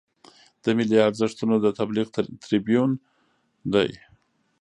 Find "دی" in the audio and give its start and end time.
3.73-3.89